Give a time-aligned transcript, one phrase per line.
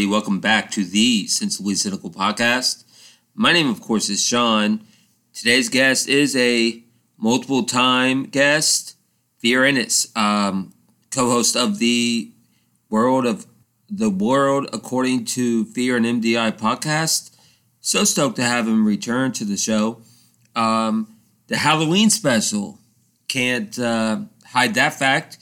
[0.00, 0.18] Everybody?
[0.18, 2.84] Welcome back to the Sensibly Cynical podcast.
[3.34, 4.80] My name, of course, is Sean.
[5.34, 6.82] Today's guest is a
[7.18, 8.96] multiple time guest,
[9.40, 10.72] Fear Innes, um,
[11.10, 12.32] co host of the
[12.88, 13.44] World of
[13.90, 17.36] the World According to Fear and MDI podcast.
[17.82, 20.00] So stoked to have him return to the show.
[20.56, 21.14] Um,
[21.48, 22.78] the Halloween special.
[23.28, 25.36] Can't uh, hide that fact.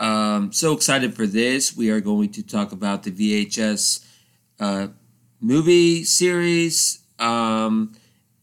[0.00, 1.76] Um, so excited for this.
[1.76, 4.04] We are going to talk about the VHS
[4.60, 4.88] uh,
[5.40, 7.92] movie series um,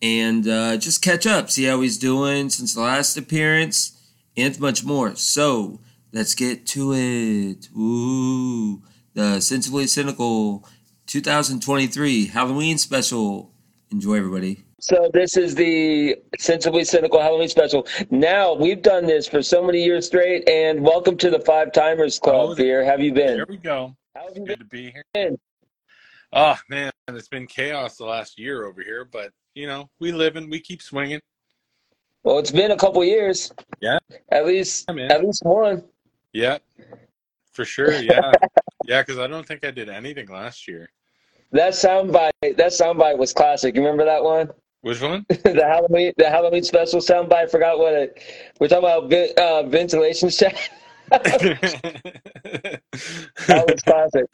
[0.02, 4.00] and uh, just catch up, see how he's doing since the last appearance,
[4.36, 5.16] and much more.
[5.16, 5.80] So
[6.12, 7.70] let's get to it.
[7.76, 8.82] Ooh,
[9.14, 10.68] the Sensibly Cynical
[11.08, 13.52] 2023 Halloween special.
[13.92, 14.65] Enjoy, everybody.
[14.88, 17.88] So this is the Sensibly Cynical Halloween special.
[18.12, 22.20] Now we've done this for so many years straight, and welcome to the Five Timers
[22.20, 22.50] Club.
[22.52, 23.38] Oh, Fear, have you been?
[23.38, 23.96] There we go.
[24.16, 25.36] How have you Good to be here.
[26.34, 30.36] Oh man, it's been chaos the last year over here, but you know we live
[30.36, 31.20] and we keep swinging.
[32.22, 33.52] Well, it's been a couple years.
[33.82, 33.98] Yeah.
[34.30, 35.84] At least, Yeah, at least one.
[36.32, 36.60] Yeah,
[37.54, 37.92] for sure.
[38.04, 38.32] Yeah,
[38.86, 40.92] yeah, because I don't think I did anything last year.
[41.54, 43.74] That soundbite, that soundbite was classic.
[43.74, 44.52] You remember that one?
[44.86, 45.26] Which one?
[45.30, 47.34] the Halloween, the Halloween special soundbite.
[47.34, 48.22] I forgot what it.
[48.60, 50.70] We're talking about vi- uh, ventilation check.
[51.10, 52.82] that
[53.50, 54.26] was classic.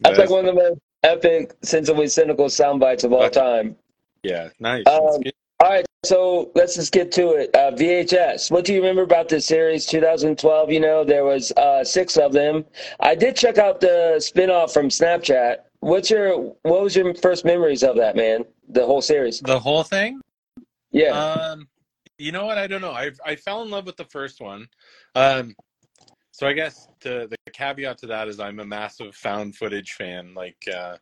[0.00, 3.76] That's like one of the most epic, sensibly cynical soundbites of all time.
[4.24, 4.84] yeah, nice.
[4.88, 5.22] Um.
[5.60, 7.54] All right, so let's just get to it.
[7.54, 8.50] Uh, VHS.
[8.50, 9.86] What do you remember about this series?
[9.86, 10.72] 2012.
[10.72, 12.64] You know, there was uh, six of them.
[12.98, 15.58] I did check out the spinoff from Snapchat.
[15.78, 18.44] What's your what was your first memories of that man?
[18.72, 19.40] The whole series.
[19.40, 20.20] The whole thing.
[20.92, 21.10] Yeah.
[21.10, 21.68] Um,
[22.18, 22.58] you know what?
[22.58, 22.92] I don't know.
[22.92, 24.68] I I fell in love with the first one.
[25.14, 25.56] Um,
[26.30, 30.34] so I guess to, the caveat to that is I'm a massive found footage fan.
[30.34, 30.96] Like uh,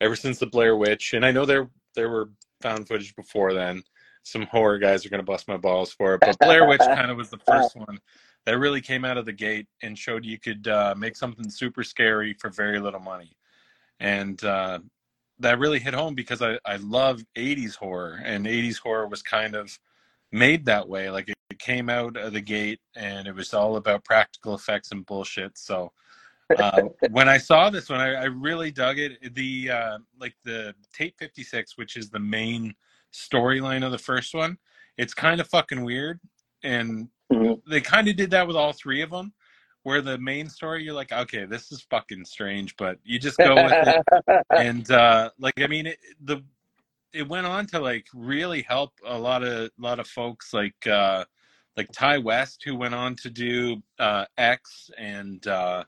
[0.00, 2.30] ever since the Blair Witch, and I know there there were
[2.60, 3.82] found footage before then.
[4.22, 7.16] Some horror guys are gonna bust my balls for it, but Blair Witch kind of
[7.16, 7.98] was the first one
[8.44, 11.82] that really came out of the gate and showed you could uh, make something super
[11.82, 13.36] scary for very little money,
[14.00, 14.78] and uh,
[15.40, 19.54] that really hit home because I I love '80s horror, and '80s horror was kind
[19.54, 19.78] of
[20.32, 21.10] made that way.
[21.10, 24.90] Like it, it came out of the gate and it was all about practical effects
[24.92, 25.56] and bullshit.
[25.56, 25.92] So
[26.56, 29.34] uh, when I saw this one, I, I really dug it.
[29.34, 32.74] The uh, like the Tape 56, which is the main
[33.12, 34.58] storyline of the first one,
[34.98, 36.20] it's kind of fucking weird.
[36.62, 37.62] And Mhm.
[37.68, 39.32] they kind of did that with all three of them.
[39.84, 43.54] Where the main story, you're like, okay, this is fucking strange, but you just go
[43.54, 44.44] with it.
[44.50, 46.42] And uh like i mean it, the
[47.12, 51.24] it went on to like really help a lot of lot of folks like uh
[51.76, 55.84] like ti west who went on to do uh x and uh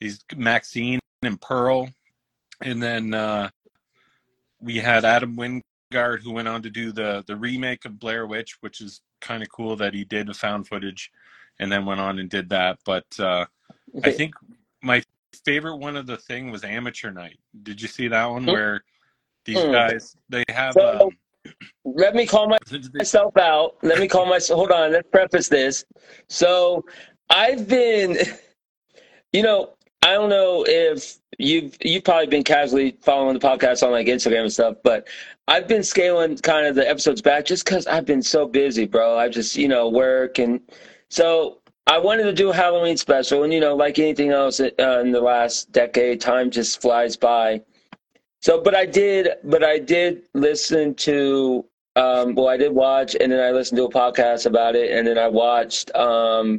[0.00, 1.88] he's maxine and pearl.
[2.60, 3.50] And then uh
[4.60, 8.56] we had adam wingard who went on to do the the remake of blair witch
[8.60, 11.10] which is kind of cool that he did the found footage
[11.60, 13.44] and then went on and did that but uh
[14.04, 14.34] i think
[14.82, 15.02] my
[15.44, 18.50] favorite one of the thing was amateur night did you see that one Hmm.
[18.50, 18.84] where
[19.44, 19.72] these Hmm.
[19.72, 21.10] guys they have So- um,
[21.84, 22.56] Let me call my
[22.94, 23.76] myself out.
[23.82, 24.56] Let me call myself.
[24.60, 24.92] Hold on.
[24.92, 25.84] Let's preface this.
[26.30, 26.82] So
[27.28, 28.16] I've been,
[29.34, 33.90] you know, I don't know if you've you've probably been casually following the podcast on
[33.90, 35.06] like Instagram and stuff, but
[35.48, 39.18] I've been scaling kind of the episodes back just because I've been so busy, bro.
[39.18, 40.60] I just you know work and
[41.14, 44.72] so I wanted to do a Halloween special, and you know, like anything else uh,
[45.00, 47.62] in the last decade, time just flies by.
[48.42, 51.64] So, but I did, but I did listen to,
[51.94, 55.06] um, well, I did watch, and then I listened to a podcast about it, and
[55.06, 56.58] then I watched, um,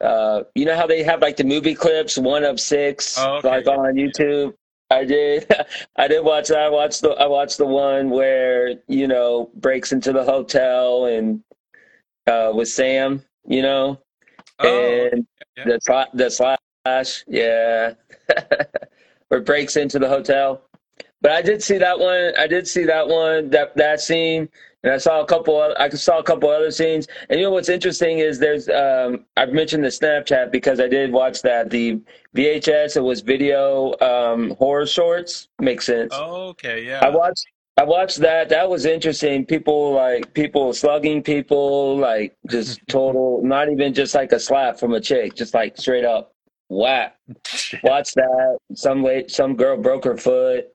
[0.00, 3.48] uh, you know how they have like the movie clips, one of six, Oh, okay,
[3.50, 3.94] like on.
[3.94, 4.52] YouTube.
[4.90, 5.46] I did,
[5.96, 6.58] I did watch that.
[6.58, 11.44] I watched the, I watched the one where you know breaks into the hotel and
[12.26, 14.00] uh, with Sam, you know,
[14.60, 15.26] oh and
[15.56, 15.64] yeah.
[15.64, 17.94] the the slash, yeah,
[19.30, 20.62] or breaks into the hotel.
[21.22, 22.32] But I did see that one.
[22.38, 23.50] I did see that one.
[23.50, 24.48] That that scene,
[24.82, 25.74] and I saw a couple.
[25.78, 27.08] I saw a couple other scenes.
[27.28, 28.68] And you know what's interesting is there's.
[28.68, 31.68] Um, I've mentioned the Snapchat because I did watch that.
[31.68, 32.00] The
[32.34, 32.96] VHS.
[32.96, 35.48] It was video um, horror shorts.
[35.60, 36.12] Makes sense.
[36.14, 37.46] oh, okay yeah I watched.
[37.76, 38.48] I watched that.
[38.50, 39.46] That was interesting.
[39.46, 43.40] People like people slugging people, like just total.
[43.42, 46.32] not even just like a slap from a chick, just like straight up
[46.68, 47.16] whack.
[47.82, 48.58] Watch that.
[48.74, 50.66] Some late, some girl broke her foot,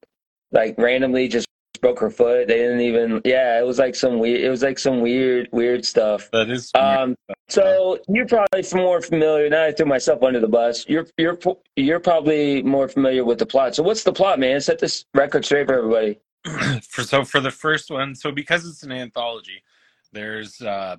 [0.51, 1.47] like randomly just
[1.81, 2.47] broke her foot.
[2.47, 3.21] They didn't even.
[3.25, 4.41] Yeah, it was like some weird.
[4.41, 6.29] It was like some weird, weird stuff.
[6.31, 6.71] That is.
[6.75, 7.15] Um,
[7.47, 9.49] so you're probably more familiar.
[9.49, 10.85] Now I threw myself under the bus.
[10.87, 11.37] You're you're
[11.75, 13.75] you're probably more familiar with the plot.
[13.75, 14.61] So what's the plot, man?
[14.61, 16.19] Set this record straight for everybody.
[16.87, 19.63] for so for the first one, so because it's an anthology,
[20.11, 20.97] there's uh,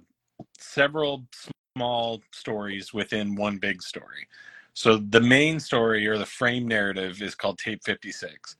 [0.59, 1.27] several
[1.77, 4.27] small stories within one big story.
[4.75, 8.57] So the main story or the frame narrative is called Tape 56.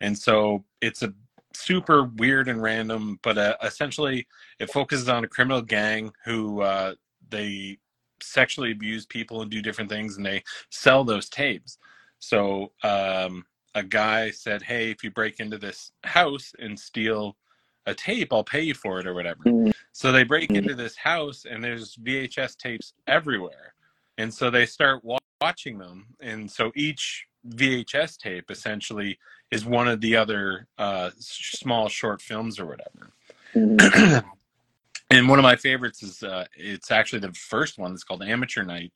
[0.00, 1.12] And so it's a
[1.54, 4.26] super weird and random, but uh, essentially
[4.60, 6.94] it focuses on a criminal gang who uh,
[7.30, 7.78] they
[8.22, 11.78] sexually abuse people and do different things and they sell those tapes.
[12.18, 13.44] So um,
[13.76, 17.36] a guy said, Hey, if you break into this house and steal
[17.84, 19.44] a tape, I'll pay you for it or whatever.
[19.44, 19.70] Mm-hmm.
[19.92, 23.74] So they break into this house and there's VHS tapes everywhere.
[24.18, 26.06] And so they start wa- watching them.
[26.20, 29.18] And so each VHS tape essentially
[29.50, 33.12] is one of the other uh, small short films or whatever.
[33.54, 34.26] Mm-hmm.
[35.10, 37.92] and one of my favorites is uh, it's actually the first one.
[37.92, 38.92] It's called Amateur Night.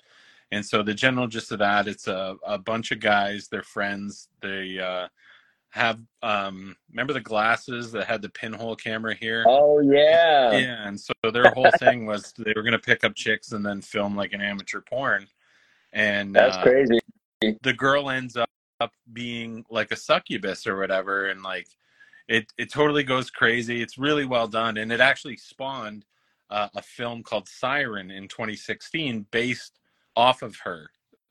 [0.53, 4.29] And so the general gist of that, it's a, a bunch of guys, they're friends.
[4.43, 5.09] They uh,
[5.71, 9.45] have um remember the glasses that had the pinhole camera here?
[9.47, 10.53] Oh yeah.
[10.53, 13.65] Yeah and so their whole thing was they were going to pick up chicks and
[13.65, 15.27] then film like an amateur porn.
[15.93, 16.99] And that's uh, crazy.
[17.63, 21.69] the girl ends up being like a succubus or whatever and like
[22.29, 23.81] it it totally goes crazy.
[23.81, 26.05] It's really well done and it actually spawned
[26.51, 29.80] uh, a film called siren in 2016 based
[30.21, 30.91] off of her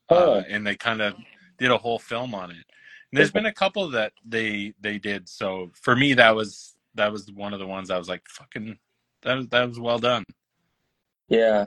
[0.09, 0.33] oh.
[0.33, 1.13] uh, and they kind of
[1.57, 2.65] did a whole film on it
[3.11, 5.27] there's been a couple that they they did.
[5.27, 8.77] So for me, that was that was one of the ones I was like, fucking,
[9.23, 10.23] that was that was well done.
[11.27, 11.65] Yeah,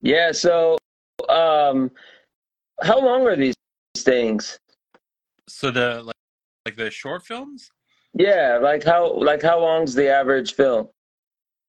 [0.00, 0.32] yeah.
[0.32, 0.78] So,
[1.28, 1.90] um,
[2.82, 3.54] how long are these
[3.96, 4.58] things?
[5.48, 6.16] So the like,
[6.64, 7.70] like the short films.
[8.14, 10.88] Yeah, like how like how long's the average film?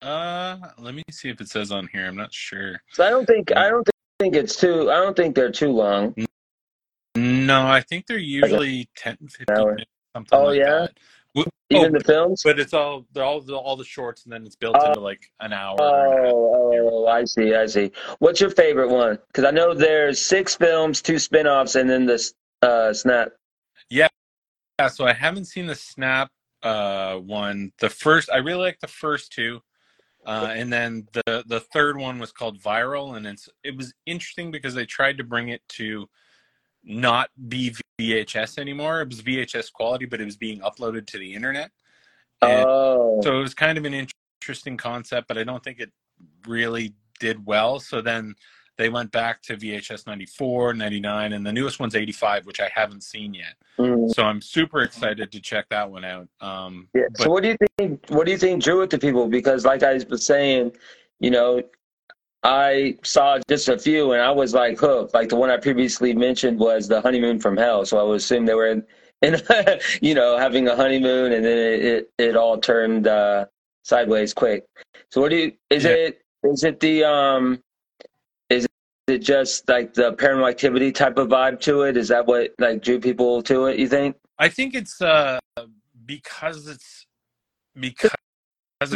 [0.02, 2.06] Uh, let me see if it says on here.
[2.06, 2.80] I'm not sure.
[2.92, 3.88] So I don't think I don't
[4.20, 4.92] think it's too.
[4.92, 6.16] I don't think they're too long.
[7.16, 10.66] No, I think they're usually 10, 15 minutes, something oh, like yeah?
[10.66, 10.92] that.
[11.72, 12.42] Even oh, the films?
[12.44, 15.32] But it's all they're all the, all the shorts, and then it's built into like
[15.40, 15.76] an hour.
[15.80, 17.92] Oh, oh, I see, I see.
[18.20, 19.18] What's your favorite one?
[19.28, 22.32] Because I know there's six films, two spin-offs, and then the
[22.62, 23.30] uh, Snap.
[23.90, 24.10] Yeah,
[24.80, 24.90] yeah.
[24.90, 26.30] So I haven't seen the Snap
[26.62, 27.72] uh, one.
[27.80, 29.62] The first, I really like the first two.
[30.26, 34.52] Uh, and then the the third one was called Viral, and it's it was interesting
[34.52, 36.10] because they tried to bring it to
[36.84, 39.02] not be VHS anymore.
[39.02, 41.72] It was VHS quality, but it was being uploaded to the internet.
[42.42, 43.22] And oh.
[43.24, 44.08] So it was kind of an
[44.42, 45.92] interesting concept, but I don't think it
[46.48, 47.80] really did well.
[47.80, 48.36] So then
[48.78, 53.04] they went back to VHS 94, 99, and the newest one's 85, which I haven't
[53.04, 53.56] seen yet.
[53.80, 54.14] Mm.
[54.14, 56.28] So I'm super excited to check that one out.
[56.42, 57.04] Um, yeah.
[57.12, 58.06] But- so what do you think?
[58.10, 59.28] What do you think drew it to people?
[59.28, 60.74] Because like I was saying,
[61.20, 61.62] you know,
[62.46, 65.16] I saw just a few and I was like hooked.
[65.16, 67.86] Like the one I previously mentioned was the honeymoon from hell.
[67.86, 68.84] So I would assume they were in,
[69.24, 69.42] in
[70.02, 73.46] you know, having a honeymoon and then it, it, it all turned uh,
[73.82, 74.64] sideways quick.
[75.10, 75.92] So what do you, is yeah.
[75.92, 77.64] it, is it the, um,
[79.08, 81.98] it just like the paranormal activity type of vibe to it?
[81.98, 84.16] Is that what like drew people to it, you think?
[84.40, 85.40] I think it's, uh,
[86.06, 87.06] because it's,
[87.80, 88.12] because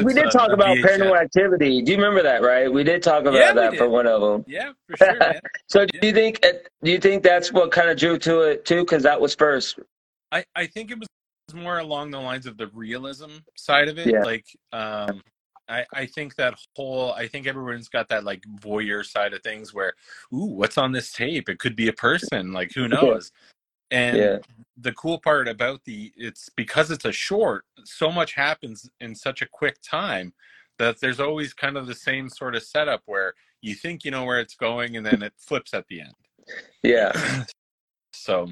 [0.04, 0.84] we did talk about VHS.
[0.84, 1.82] paranormal activity.
[1.82, 2.42] Do you remember that?
[2.42, 4.46] Right, we did talk about yeah, that for one of them.
[4.48, 5.34] Yeah, for sure.
[5.68, 8.66] so, do you think uh, do you think that's what kind of drew to it
[8.66, 8.82] too?
[8.82, 9.80] Because that was first.
[10.32, 11.08] I I think it was
[11.54, 14.08] more along the lines of the realism side of it.
[14.08, 14.24] Yeah.
[14.24, 15.22] Like, um,
[15.70, 19.74] I I think that whole I think everyone's got that like voyeur side of things
[19.74, 19.94] where,
[20.34, 21.50] ooh, what's on this tape?
[21.50, 22.52] It could be a person.
[22.52, 23.32] Like, who knows?
[23.92, 24.38] And yeah.
[24.78, 29.42] the cool part about the it's because it's a short, so much happens in such
[29.42, 30.34] a quick time
[30.78, 34.24] that there's always kind of the same sort of setup where you think you know
[34.24, 36.14] where it's going and then it flips at the end.
[36.84, 37.46] Yeah.
[38.14, 38.50] so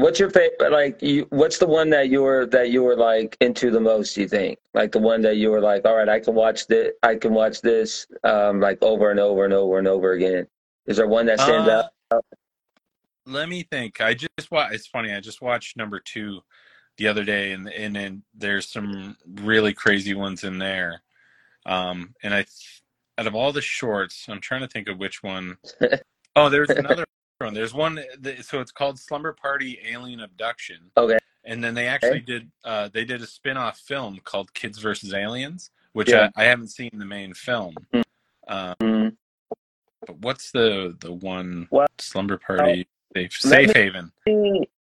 [0.00, 0.72] What's your favorite?
[0.72, 4.16] Like, you, what's the one that you were that you were like into the most?
[4.16, 6.92] You think, like the one that you were like, all right, I can watch this.
[7.02, 10.46] I can watch this, um, like over and over and over and over again.
[10.86, 12.24] Is there one that stands uh, out?
[13.26, 14.00] let me think.
[14.00, 14.74] I just watched.
[14.74, 15.12] It's funny.
[15.12, 16.40] I just watched number two
[16.96, 21.02] the other day, and and, and there's some really crazy ones in there.
[21.66, 22.46] Um, and I,
[23.18, 25.58] out of all the shorts, I'm trying to think of which one.
[26.36, 27.04] Oh, there's another.
[27.48, 28.02] There's one.
[28.42, 30.90] So it's called Slumber Party Alien Abduction.
[30.96, 31.18] Okay.
[31.44, 32.20] And then they actually okay.
[32.20, 32.50] did.
[32.64, 36.28] Uh, they did a spin-off film called Kids versus Aliens, which yeah.
[36.36, 37.74] I, I, haven't seen the main film.
[37.94, 38.02] Mm.
[38.48, 39.16] Um,
[40.06, 41.66] but what's the the one?
[41.70, 41.90] What?
[41.98, 42.86] Slumber Party.
[43.16, 44.12] Safe, safe me, haven.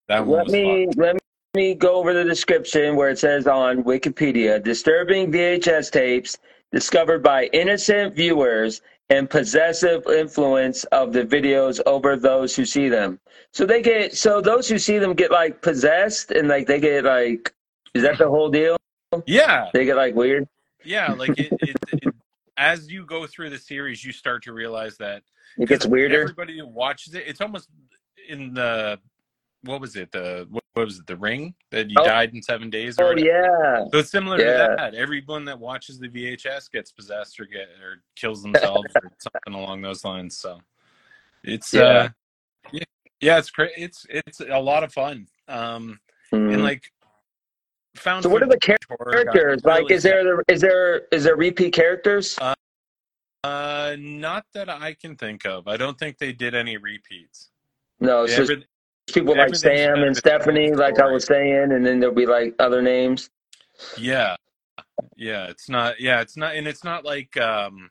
[0.08, 0.94] That one let me fun.
[0.96, 1.16] let
[1.54, 6.38] me go over the description where it says on Wikipedia disturbing VHS tapes
[6.72, 13.18] discovered by innocent viewers and possessive influence of the videos over those who see them.
[13.52, 17.04] So they get so those who see them get like possessed and like they get
[17.04, 17.54] like
[17.94, 18.76] is that the whole deal?
[19.26, 20.46] Yeah, They get like weird.
[20.84, 21.12] yeah.
[21.12, 22.14] Like it, it, it,
[22.58, 25.22] as you go through the series, you start to realize that
[25.56, 26.20] It gets weirder.
[26.22, 27.68] Everybody who watches it, it's almost
[28.28, 28.98] in the
[29.62, 30.10] what was it?
[30.12, 31.06] The what was it?
[31.06, 32.04] The Ring that you Oh.
[32.04, 33.84] died in seven days or Oh yeah.
[33.92, 34.68] So it's similar Yeah.
[34.68, 34.94] to that.
[34.94, 39.82] Everyone that watches the VHS gets possessed or get or kills themselves or something along
[39.82, 40.38] those lines.
[40.38, 40.60] So
[41.42, 41.82] it's Yeah.
[41.82, 42.08] uh
[42.72, 42.84] yeah,
[43.20, 43.72] yeah it's great.
[43.76, 45.26] It's it's a lot of fun.
[45.48, 45.98] Um
[46.32, 46.54] Mhm.
[46.54, 46.84] and like
[47.96, 49.64] found So what are the footage horror got characters?
[49.64, 52.38] Like really is there is there is there repeat characters?
[53.44, 55.66] uh not that I can think of.
[55.68, 57.50] I don't think they did any repeats.
[58.00, 58.66] No, it's just every-
[59.12, 62.54] people like everything's Sam and Stephanie, like I was saying, and then there'll be like
[62.58, 63.30] other names.
[63.96, 64.36] Yeah.
[65.16, 67.90] Yeah, it's not yeah, it's not and it's not like um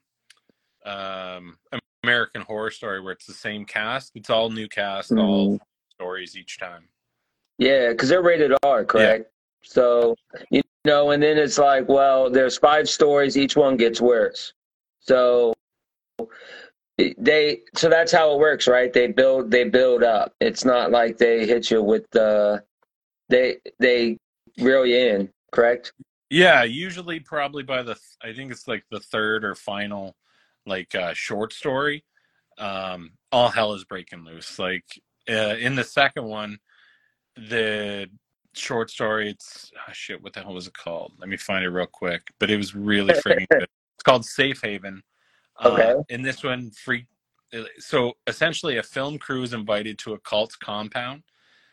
[0.86, 1.58] um
[2.04, 4.12] American Horror Story where it's the same cast.
[4.16, 5.60] It's all new cast, all
[5.90, 6.84] stories each time.
[7.58, 9.32] Yeah, because they're rated R, correct?
[9.64, 10.16] So
[10.50, 14.54] you know, and then it's like, well, there's five stories, each one gets worse.
[15.00, 15.54] So
[16.98, 18.92] they, so that's how it works, right?
[18.92, 20.34] They build, they build up.
[20.40, 22.64] It's not like they hit you with the,
[23.30, 24.18] they they
[24.58, 25.94] reel you in, correct?
[26.30, 30.16] Yeah, usually probably by the I think it's like the third or final
[30.66, 32.04] like uh short story.
[32.58, 34.60] Um all hell is breaking loose.
[34.60, 34.86] Like
[35.30, 36.58] uh, in the second one
[37.36, 38.08] the
[38.54, 41.14] short story it's oh shit what the hell was it called?
[41.20, 42.22] Let me find it real quick.
[42.40, 43.68] But it was really freaking good.
[43.96, 45.02] It's called Safe Haven.
[45.60, 45.96] Uh, Okay.
[46.10, 47.08] in this one free
[47.80, 51.24] so essentially a film crew is invited to a cult's compound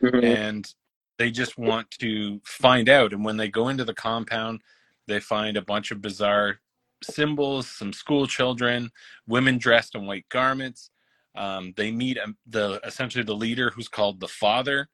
[0.03, 0.23] Mhm.
[0.23, 0.73] and
[1.17, 3.13] they just want to find out.
[3.13, 4.61] And when they go into the compound,
[5.07, 6.59] they find a bunch of bizarre
[7.03, 8.91] symbols, some school children,
[9.27, 10.89] women dressed in white garments.
[11.35, 14.89] Um, they meet um, the essentially the leader, who's called the father,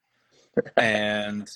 [0.76, 1.48] and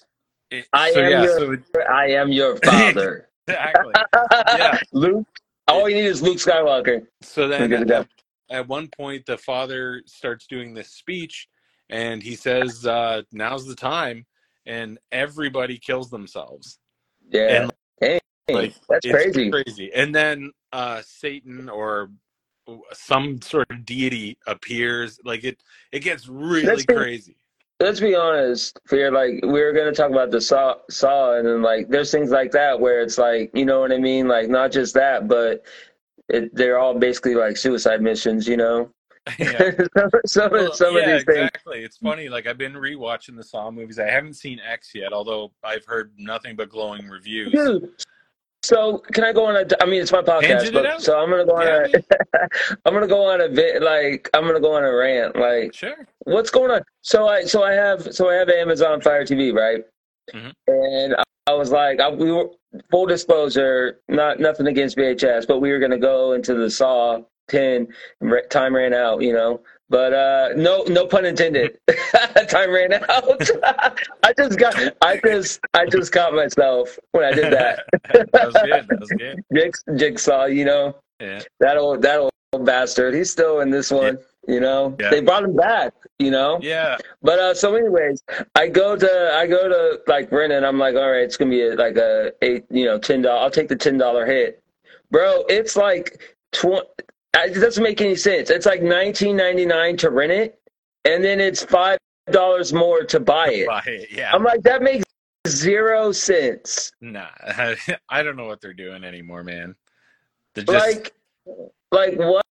[0.51, 3.29] it, I so am yeah, your- so it- I am your father.
[3.49, 3.95] exactly.
[4.57, 4.79] Yeah.
[4.93, 5.27] Luke.
[5.69, 7.07] All you need is Luke Skywalker.
[7.23, 8.09] So then We're good to at,
[8.51, 11.49] at one point, the father starts doing this speech,
[11.91, 14.27] and he says, uh, "Now's the time,"
[14.65, 16.79] and everybody kills themselves.
[17.29, 17.63] Yeah.
[17.63, 19.51] And, hey, like, that's crazy.
[19.51, 19.93] crazy.
[19.93, 22.11] And then uh, Satan or
[22.93, 25.19] some sort of deity appears.
[25.25, 27.37] Like it, it gets really be- crazy.
[27.81, 29.11] Let's be honest, Fear.
[29.13, 32.51] Like we were gonna talk about the saw, saw, and then like there's things like
[32.53, 34.29] that where it's like, you know what I mean?
[34.29, 35.65] Like not just that, but
[36.29, 38.49] it, they're all basically like suicide missions.
[38.49, 38.91] You know,
[39.39, 39.71] yeah.
[39.97, 41.49] some, some, Well, some yeah, of these things.
[41.49, 41.85] exactly.
[41.85, 42.29] It's funny.
[42.29, 43.99] Like I've been rewatching the Saw movies.
[43.99, 47.53] I haven't seen X yet, although I've heard nothing but glowing reviews.
[47.53, 47.91] Dude,
[48.67, 49.65] so can I go on a?
[49.83, 52.01] I mean, it's my podcast, it but so I'm gonna go on Yeah,
[52.35, 52.49] a.
[52.85, 55.37] I'm gonna go on a bit like I'm gonna go on a rant.
[55.37, 55.95] Like, Sure.
[56.25, 56.83] what's going on?
[57.03, 59.85] So I so I have so I have Amazon Fire TV, right?
[60.35, 60.53] Mhm.
[60.67, 62.49] And I, I was like, I, we were
[62.91, 67.87] full disclosure, not nothing against VHS, but we were gonna go into the Saw ten.
[68.51, 69.61] Time ran out, you know.
[69.89, 71.79] But uh, no, no pun intended.
[72.49, 73.49] Time ran out.
[74.23, 77.85] I just got, I just, I just caught myself when I did that.
[78.13, 78.89] that was good.
[78.89, 79.41] That was good.
[79.55, 81.41] Jig, Jigsaw, you know, Yeah.
[81.61, 82.33] that old, that old
[82.65, 83.15] bastard.
[83.15, 84.19] He's still in this one.
[84.49, 85.11] You know, Yeah.
[85.11, 85.93] they brought him back.
[86.19, 86.97] You know, Yeah.
[87.23, 88.23] but uh, so anyways,
[88.55, 90.65] I go to I go to like Brennan.
[90.65, 93.39] I'm like, all right, it's gonna be a, like a eight, you know, ten dollar.
[93.43, 94.63] I'll take the ten dollar hit,
[95.11, 95.45] bro.
[95.51, 96.87] It's like twenty.
[97.45, 98.51] It doesn't make any sense.
[98.51, 100.59] It's like nineteen ninety nine to rent it,
[101.05, 101.99] and then it's five
[102.31, 103.67] dollars more to buy it.
[103.67, 104.09] Buy it.
[104.11, 104.33] Yeah.
[104.33, 105.05] I'm like, that makes
[105.47, 106.91] zero sense.
[107.01, 107.29] Nah.
[108.09, 109.75] I don't know what they're doing anymore, man.
[110.55, 111.15] They're just, Like,
[111.93, 112.45] like what?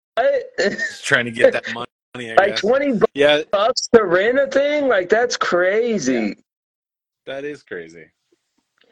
[0.59, 1.87] just trying to get that money.
[2.31, 2.61] I like guess.
[2.61, 4.89] twenty Yeah, bucks to rent a thing?
[4.89, 6.37] Like that's crazy.
[7.27, 8.05] that is crazy.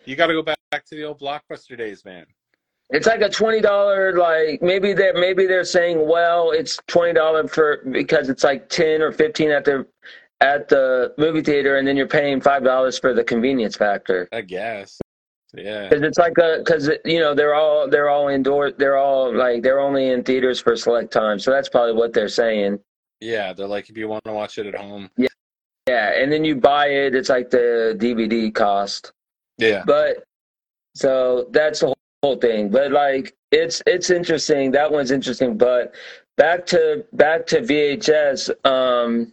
[0.06, 2.25] You got to go back, back to the old blockbuster days, man.
[2.92, 7.47] It's like a twenty dollar like maybe they maybe they're saying well it's twenty dollar
[7.47, 9.87] for because it's like ten or fifteen at the
[10.40, 14.40] at the movie theater and then you're paying five dollars for the convenience factor I
[14.40, 14.99] guess.
[15.54, 15.88] Yeah.
[15.88, 19.62] because it's like a because you know they're all they're all indoor they're all like
[19.62, 22.78] they're only in theaters for select time so that's probably what they're saying
[23.20, 23.52] Yeah.
[23.52, 25.11] They're like, if you want to watch it at home.
[25.16, 25.28] Yeah,
[25.88, 29.12] yeah and then you buy it it's like the DVD cost
[29.59, 29.82] Yeah.
[29.87, 30.25] But
[30.97, 32.69] so that's the whole thing.
[32.69, 34.71] But like it's it's interesting.
[34.73, 35.57] That one's interesting.
[35.57, 35.95] But
[36.37, 38.50] back to back to VHS.
[38.65, 39.33] Um,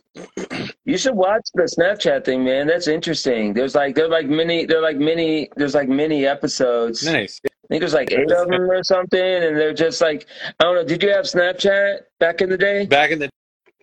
[0.85, 2.67] you should watch the Snapchat thing, man.
[2.67, 3.53] That's interesting.
[3.53, 7.05] There's like they're like many they're like many there's like many episodes.
[7.05, 7.41] Nice.
[7.45, 10.25] I think there's like eight of them or something, and they're just like
[10.59, 10.85] I don't know.
[10.85, 12.85] Did you have Snapchat back in the day?
[12.85, 13.31] Back in the day.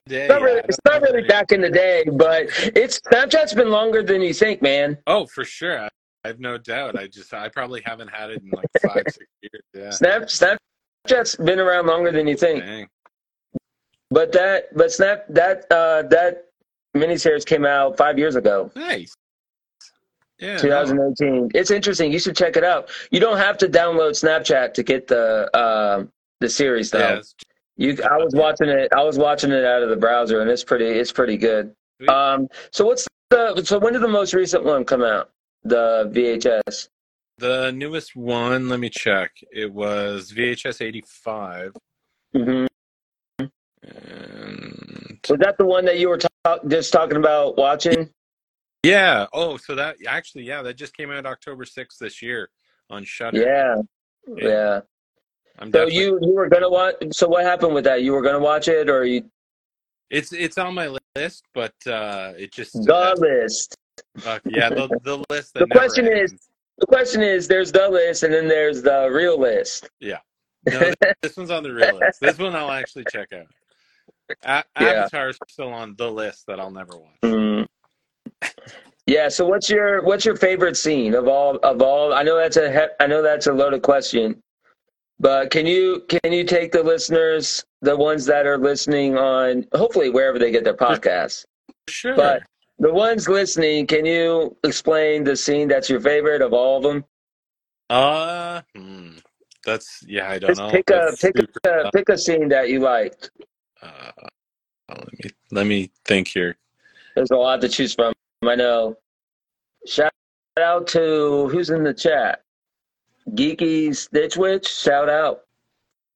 [0.07, 4.03] It's not really, it's not really back in the day, but it's Snapchat's been longer
[4.03, 4.99] than you think, man.
[5.07, 5.89] Oh, for sure.
[6.25, 6.97] I, have no doubt.
[6.99, 9.63] I just I probably haven't had it in like five, six years.
[9.75, 9.91] Yeah.
[9.91, 10.59] Snap
[11.09, 12.65] Snapchat's been around longer than you think.
[12.65, 12.89] Dang.
[14.11, 16.47] But that but Snap that uh that
[16.97, 18.71] miniseries came out five years ago.
[18.75, 19.15] Nice.
[20.39, 20.57] Yeah.
[20.57, 20.63] no.
[20.63, 21.51] 2018.
[21.55, 22.13] It's interesting.
[22.13, 22.91] You should check it out.
[23.11, 26.05] You don't have to download Snapchat to get the uh,
[26.41, 26.99] the series though.
[26.99, 27.23] Yeah,
[27.77, 28.93] You, I was watching it.
[28.93, 30.87] I was watching it out of the browser, and it's pretty.
[30.87, 31.75] It's pretty good.
[32.09, 32.49] Um.
[32.73, 33.63] So what's the?
[33.65, 35.31] So when did the most recent one come out?
[35.65, 36.89] The VHS.
[37.39, 39.33] The newest one, let me check.
[39.51, 41.73] It was VHS 85.
[42.37, 42.67] Mm-hmm.
[43.83, 48.11] And Was that the one that you were talk, just talking about watching?
[48.85, 49.27] yeah.
[49.33, 52.51] Oh, so that actually, yeah, that just came out October 6th this year
[52.91, 53.41] on Shudder.
[53.43, 53.83] Yeah.
[54.37, 54.81] Yeah.
[55.59, 56.95] I'm So definitely, you you were gonna watch.
[57.13, 58.03] So what happened with that?
[58.03, 59.25] You were gonna watch it, or you
[60.11, 63.77] it's it's on my list, but uh it just the list?
[64.27, 66.49] Uh, yeah, the the list The question is-
[66.79, 69.89] The question is, there's the list, and then there's the real list.
[70.03, 72.21] No, this one's on the real list.
[72.21, 73.47] This one I'll actually check out.
[74.45, 74.89] A- Yeah.
[75.03, 77.21] Avatar's still on the list that I'll never watch.
[77.23, 77.67] Mm.
[79.07, 79.29] Yeah.
[79.29, 82.13] So what's your what's your favorite scene of all of all?
[82.15, 84.43] I know that's a he- I know that's a loaded question,
[85.21, 90.11] but can you can you take the listeners, the ones that are listening on, hopefully
[90.11, 91.45] wherever they get their podcasts,
[91.89, 92.17] Sure.
[92.17, 92.43] but
[92.79, 97.05] the ones listening, can you explain the scene that's your favorite of all of them?
[97.91, 99.11] Uh, hmm,
[99.65, 100.31] that's yeah.
[100.31, 100.71] I don't Just know.
[100.71, 101.93] pick a pick a tough.
[101.93, 103.31] pick a scene that you liked.
[103.83, 104.11] Uh,
[104.89, 106.57] let me let me think here.
[107.15, 108.13] There's a lot to choose from.
[108.45, 108.97] I know.
[109.87, 110.13] Shout
[110.59, 112.43] out to who's in the chat.
[113.31, 115.43] Geeky Stitch Witch, shout out.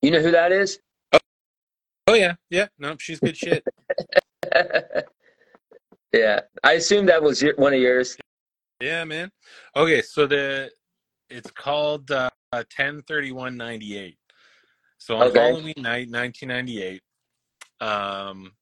[0.02, 0.78] You know who that is?
[2.06, 2.68] Oh yeah, yeah.
[2.78, 3.64] No, she's good shit.
[6.12, 8.16] yeah, I assume that was your, one of yours.
[8.80, 9.30] Yeah, man.
[9.76, 10.70] Okay, so the
[11.30, 12.30] it's called uh,
[12.70, 14.16] ten thirty one ninety eight.
[14.98, 15.40] So on Okay.
[15.40, 17.02] Halloween night, nineteen ninety eight,
[17.80, 18.52] um,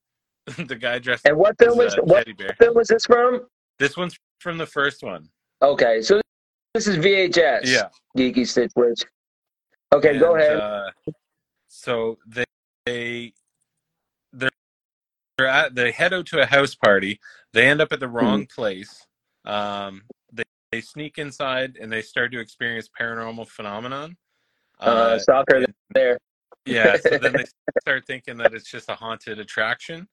[0.67, 2.55] the guy dressed And what as film was a what teddy bear.
[2.59, 3.47] film was this from?
[3.79, 5.29] This one's from the first one.
[5.63, 6.21] Okay, so
[6.75, 7.61] this is VHS.
[7.65, 7.89] Yeah.
[8.17, 9.03] Geeky Stitch Witch.
[9.95, 10.57] Okay, go ahead.
[10.59, 10.91] Uh,
[11.69, 12.45] so they
[12.87, 13.33] they
[15.37, 17.20] they're at they head out to a house party.
[17.53, 18.55] They end up at the wrong Hmm.
[18.55, 19.07] place.
[19.44, 24.16] Um, they they sneak inside and they start to experience paranormal phenomenon.
[24.81, 26.18] uh, soccer and- there.
[26.66, 26.96] yeah.
[26.99, 27.44] So then they
[27.81, 30.07] start thinking that it's just a haunted attraction.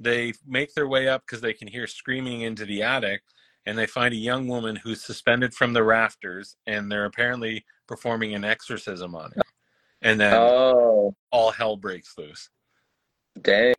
[0.00, 3.22] They make their way up because they can hear screaming into the attic,
[3.66, 8.34] and they find a young woman who's suspended from the rafters, and they're apparently performing
[8.34, 9.42] an exorcism on her.
[10.02, 12.48] And then Oh, all hell breaks loose.
[13.40, 13.74] dang.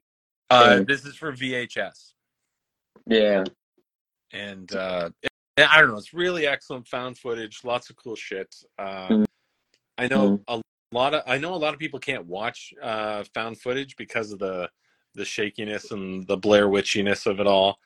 [0.50, 2.14] Uh, this is for VHS,
[3.06, 3.44] Yeah.
[4.32, 5.98] and uh, it- I don't know.
[5.98, 7.60] It's really excellent found footage.
[7.66, 8.56] Lots of cool shit.
[8.78, 9.26] Uh, Mm.
[9.98, 10.62] I know a
[10.94, 14.40] lot of I know a lot of people can't watch uh, found footage because of
[14.40, 14.70] the
[15.16, 17.78] the shakiness and the Blair Witchiness of it all.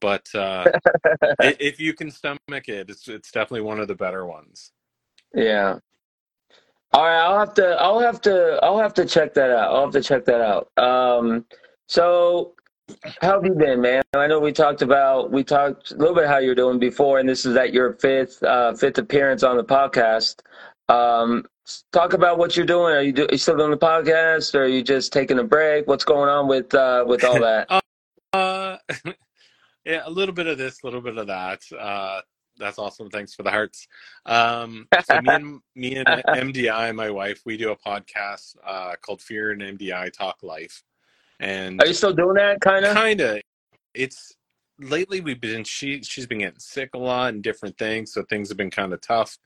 [0.00, 0.66] But uh,
[1.40, 4.72] if you can stomach it, it's it's definitely one of the better ones.
[5.34, 5.78] Yeah.
[6.92, 9.72] All right, I'll have to I'll have to I'll have to check that out.
[9.74, 10.68] I'll have to check that out.
[10.76, 11.46] Um
[11.92, 12.54] so
[13.20, 14.02] how have you been, man?
[14.14, 17.28] I know we talked about we talked a little bit how you're doing before and
[17.28, 20.36] this is at your fifth uh fifth appearance on the podcast.
[20.88, 21.44] Um
[21.92, 22.94] talk about what you're doing.
[22.94, 25.86] Are you, do, you still doing the podcast or are you just taking a break?
[25.86, 27.68] What's going on with uh with all that?
[28.34, 28.78] Uh,
[29.84, 31.60] yeah, a little bit of this, a little bit of that.
[31.78, 32.22] Uh,
[32.56, 33.10] that's awesome.
[33.10, 33.86] Thanks for the hearts.
[34.24, 39.20] Um, so me and me and MDI, my wife, we do a podcast uh, called
[39.20, 40.82] Fear and MDI Talk Life,
[41.42, 42.94] and Are you still doing that kind of?
[42.94, 43.40] kind of
[43.94, 44.34] it's
[44.78, 48.48] lately we've been she she's been getting sick a lot and different things, so things
[48.48, 49.36] have been kind of tough.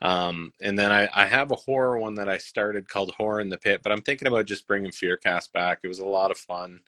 [0.00, 3.50] Um, and then I, I have a horror one that I started called Horror in
[3.50, 5.80] the Pit, but I'm thinking about just bringing Fearcast back.
[5.82, 6.80] It was a lot of fun,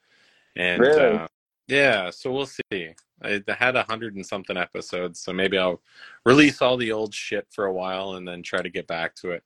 [0.56, 1.18] and Really?
[1.18, 1.28] uh,
[1.68, 2.94] yeah, so we'll see.
[3.22, 5.82] I I had a hundred and something episodes, so maybe I'll
[6.24, 9.32] release all the old shit for a while and then try to get back to
[9.32, 9.44] it.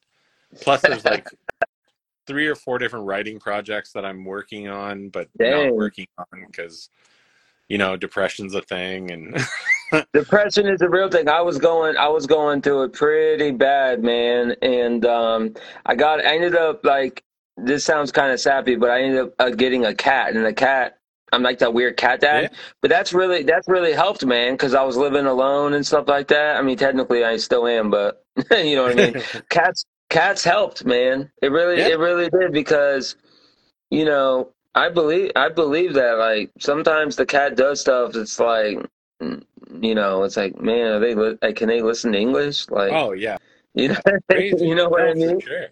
[0.60, 1.28] Plus, there's like
[2.26, 5.68] three or four different writing projects that I'm working on, but Dang.
[5.68, 6.90] not working on because
[7.68, 9.36] you know depression's a thing, and
[10.14, 11.28] Depression is a real thing.
[11.28, 15.54] I was going, I was going through it pretty bad, man, and um,
[15.86, 17.22] I got, I ended up like,
[17.56, 20.52] this sounds kind of sappy, but I ended up uh, getting a cat, and the
[20.52, 20.98] cat.
[21.32, 22.48] I'm like that weird cat dad, Yeah.
[22.82, 26.28] but that's really that's really helped, man, because I was living alone and stuff like
[26.28, 26.56] that.
[26.56, 29.16] I mean, technically, I still am, but you know what I mean.
[29.50, 31.30] cats cats helped, man.
[31.42, 31.88] It really Yeah.
[31.88, 33.16] it really did because
[33.90, 38.14] you know I believe I believe that like sometimes the cat does stuff.
[38.14, 38.78] It's like
[39.80, 42.68] you know, it's like man, are they like, can they listen to English?
[42.68, 43.38] Like oh yeah,
[43.74, 44.66] you know, crazy.
[44.66, 45.40] you know what I mean.
[45.40, 45.66] Sure.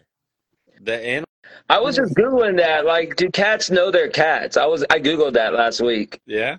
[0.83, 1.27] The animal.
[1.69, 2.87] I was just googling that.
[2.87, 4.57] Like, do cats know their cats?
[4.57, 6.19] I was I googled that last week.
[6.27, 6.57] Yeah.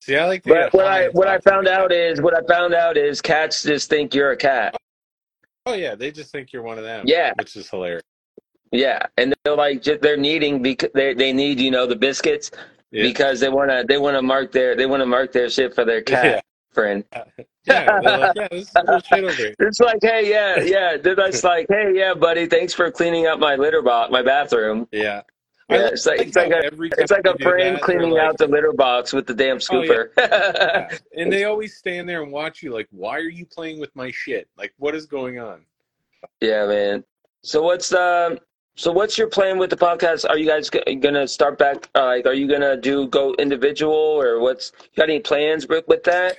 [0.00, 2.74] See, I like But what uh, I what I found out is what I found
[2.74, 4.76] out is cats just think you're a cat.
[5.66, 7.04] Oh yeah, they just think you're one of them.
[7.06, 7.32] Yeah.
[7.38, 8.02] which is hilarious.
[8.70, 12.50] Yeah, and they're like they're needing because they they need you know the biscuits
[12.90, 13.04] Yeah.
[13.04, 15.74] because they want to they want to mark their they want to mark their shit
[15.74, 16.40] for their cat Yeah.
[16.72, 17.04] friend.
[17.66, 19.54] Yeah, they're like, yeah, this is shit over here.
[19.58, 20.98] It's like, hey, yeah, yeah.
[20.98, 24.86] They're just like, hey, yeah, buddy, thanks for cleaning up my litter box, my bathroom.
[24.92, 25.22] Yeah.
[25.70, 28.72] Yeah, it's like it's like a it's like a friend cleaning they're out the litter
[28.72, 29.92] box with the damn Oh, yeah.
[29.92, 30.08] scooper.
[30.18, 30.98] yeah.
[31.16, 34.10] And they always stand there and watch you like, why are you playing with my
[34.10, 34.48] shit?
[34.58, 35.62] Like, what is going on?
[36.40, 37.04] Yeah, man.
[37.42, 38.38] So what's um
[38.76, 40.28] so what's your plan with the podcast?
[40.28, 41.88] Are you guys g- gonna start back?
[41.94, 45.86] Uh, like, are you gonna do go individual or what's you got any plans with,
[45.88, 46.38] with that?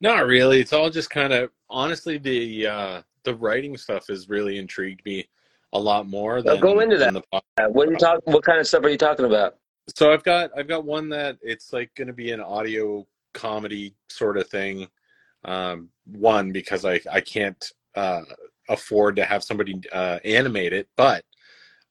[0.00, 0.60] Not really.
[0.60, 5.28] It's all just kind of honestly the uh the writing stuff has really intrigued me
[5.72, 7.22] a lot more than, go into than the.
[7.32, 8.20] Uh, What are you talk?
[8.24, 9.56] What kind of stuff are you talking about?
[9.94, 13.94] So I've got I've got one that it's like going to be an audio comedy
[14.08, 14.88] sort of thing.
[15.44, 18.22] Um, one because I I can't uh,
[18.68, 21.24] afford to have somebody uh, animate it, but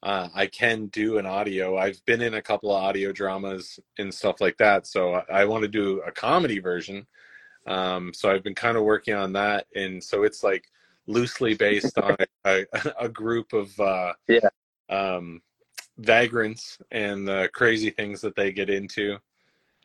[0.04, 1.78] uh, I can do an audio.
[1.78, 5.46] I've been in a couple of audio dramas and stuff like that, so I, I
[5.46, 7.08] want to do a comedy version.
[7.66, 10.66] Um, so I've been kind of working on that, and so it's like
[11.08, 12.16] loosely based on
[12.46, 12.66] a,
[13.00, 14.50] a group of uh, Yeah.
[14.90, 15.42] um,
[15.98, 19.18] vagrants and the crazy things that they get into.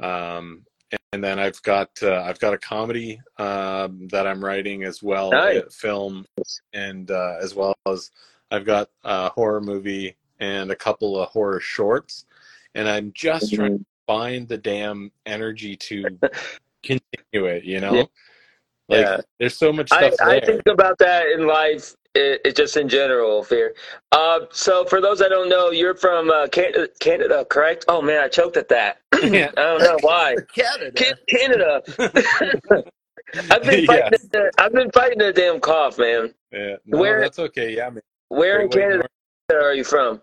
[0.00, 0.64] Um,
[1.12, 5.30] and then I've got uh, I've got a comedy um, that I'm writing as well,
[5.30, 5.62] Nice.
[5.62, 6.26] a film,
[6.74, 8.10] and uh, as well as
[8.50, 12.26] I've got a horror movie and a couple of horror shorts.
[12.74, 16.04] And I'm just trying to find the damn energy to
[16.82, 17.64] continue it.
[17.64, 18.04] You know, Yeah.
[18.92, 19.20] Like Yeah.
[19.40, 20.40] there's so much I, stuff I there.
[20.46, 23.74] think about that in life, it, it just in general, fear.
[24.12, 27.84] Uh, so for those that don't know, you're from uh, Canada, Canada, correct?
[27.88, 28.98] Oh man, I choked at that.
[29.22, 29.50] Yeah.
[29.56, 30.36] I don't know why.
[30.54, 31.16] Canada.
[31.28, 31.82] Canada.
[33.50, 34.18] I've been fighting.
[34.32, 36.34] the- I've been fighting the damn cough, man.
[36.52, 37.74] Yeah, no, Where- that's okay.
[37.76, 38.02] Yeah, man.
[38.28, 39.06] Where in Great White
[39.48, 40.20] Canada are you from?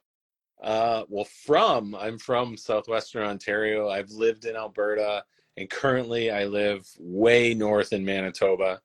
[0.62, 3.90] Uh, well, from I'm from southwestern Ontario.
[3.90, 5.24] I've lived in Alberta,
[5.60, 8.80] and currently I live way north in Manitoba.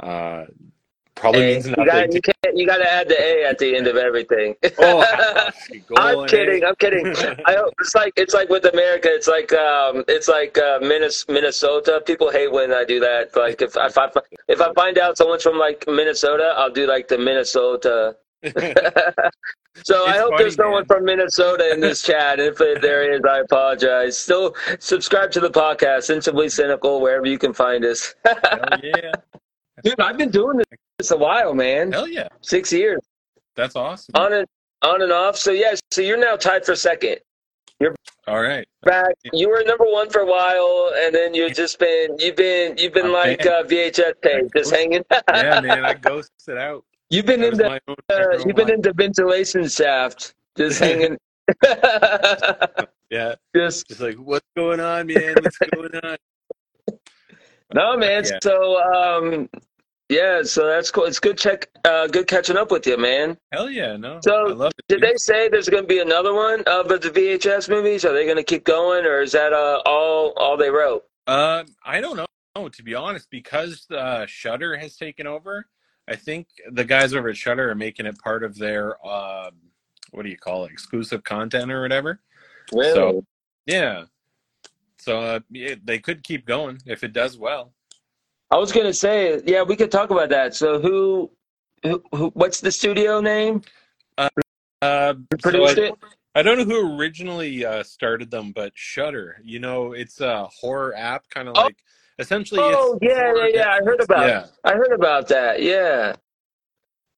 [0.00, 0.46] Uh,
[1.14, 1.86] probably means you nothing.
[1.86, 4.54] got to- you can't you got to add the A at the end of everything.
[4.78, 5.50] oh,
[5.96, 6.64] I'm kidding.
[6.64, 7.06] I'm kidding.
[7.44, 9.08] I, it's like it's like with America.
[9.10, 12.02] It's like um, it's like uh, Minnesota.
[12.06, 13.36] People hate when I do that.
[13.36, 14.08] Like if if I
[14.48, 18.16] if I find out someone's from like Minnesota, I'll do like the Minnesota.
[19.84, 22.40] so I hope funny, there's no one from Minnesota in this chat.
[22.40, 24.16] If there is, I apologize.
[24.16, 28.14] Still subscribe to the podcast, Sensibly Cynical, wherever you can find us.
[28.24, 28.34] Hell
[28.82, 29.12] yeah!
[29.82, 30.62] Dude, I've been doing
[30.98, 31.92] this a while, man.
[31.92, 32.28] Hell yeah!
[32.40, 33.00] Six years
[33.54, 34.12] That's awesome.
[34.14, 34.46] on and
[34.82, 35.36] on and off.
[35.36, 37.18] So yes, so you're now tied for second.
[37.78, 37.94] You're
[38.26, 38.66] All right.
[38.82, 39.14] back.
[39.32, 42.94] You were number one for a while, and then you've just been you've been you've
[42.94, 45.04] been I'm like uh, VHS tape, just hanging.
[45.28, 46.84] Yeah, man, I ghosted it out.
[47.10, 51.16] You've been in the uh, you've been in the ventilation shaft, just hanging.
[53.10, 55.36] Yeah, just just like, what's going on, man?
[55.40, 56.16] What's going on?
[57.74, 58.24] no, man.
[58.24, 58.38] Yeah.
[58.42, 59.48] So um,
[60.08, 61.04] yeah, so that's cool.
[61.04, 63.36] It's good check, uh, good catching up with you, man.
[63.52, 63.96] Hell yeah!
[63.96, 64.84] No, So, I love it.
[64.88, 68.04] Did they say there's going to be another one of the VHS movies?
[68.04, 71.04] Are they going to keep going, or is that uh, all all they wrote?
[71.26, 75.66] Uh, I don't know, to be honest, because uh, Shudder has taken over.
[76.08, 79.50] I think the guys over at Shudder are making it part of their uh,
[80.12, 82.20] what do you call it, exclusive content or whatever.
[82.72, 82.94] Really?
[82.94, 83.24] So-
[83.66, 84.04] Yeah.
[84.98, 87.72] So uh, yeah, they could keep going if it does well.
[88.50, 90.54] I was gonna say, yeah, we could talk about that.
[90.54, 91.30] So who,
[91.82, 93.62] who, who what's the studio name?
[94.18, 94.28] Uh,
[94.82, 95.94] so Produced I, it?
[96.34, 99.36] I don't know who originally uh, started them, but Shudder.
[99.44, 101.62] You know, it's a horror app, kind of Oh.
[101.64, 101.76] like
[102.18, 102.60] essentially.
[102.62, 103.68] Oh yeah, yeah, yeah.
[103.70, 104.26] I heard about.
[104.26, 104.46] Yeah.
[104.64, 105.62] I heard about that.
[105.62, 106.14] Yeah,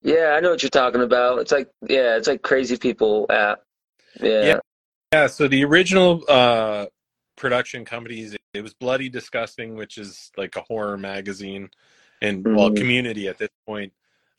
[0.02, 0.34] yeah.
[0.36, 1.38] I know what you're talking about.
[1.40, 3.60] It's like, yeah, it's like crazy people app.
[4.20, 4.44] Yeah.
[4.44, 4.58] Yeah.
[5.12, 6.86] Yeah, so the original uh,
[7.36, 11.70] production companies, it was Bloody Disgusting, which is like a horror magazine,
[12.20, 12.76] and well, Mhm.
[12.76, 13.92] Community at this point.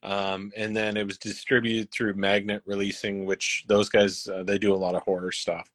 [0.03, 4.73] Um, and then it was distributed through Magnet Releasing, which those guys uh, they do
[4.73, 5.69] a lot of horror stuff.